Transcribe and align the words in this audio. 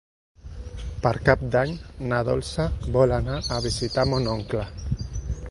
Per 1.03 1.11
Cap 1.27 1.43
d'Any 1.55 1.73
na 2.13 2.23
Dolça 2.31 2.67
vol 2.97 3.15
anar 3.19 3.37
a 3.59 3.61
visitar 3.71 4.09
mon 4.15 4.33
oncle. 4.35 4.67